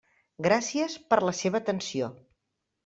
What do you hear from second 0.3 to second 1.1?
Gràcies